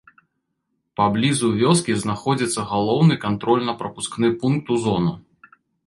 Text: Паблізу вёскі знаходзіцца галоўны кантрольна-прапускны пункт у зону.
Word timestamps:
Паблізу 0.99 1.51
вёскі 1.61 1.99
знаходзіцца 2.05 2.61
галоўны 2.73 3.21
кантрольна-прапускны 3.29 4.27
пункт 4.45 4.65
у 4.77 4.85
зону. 4.89 5.19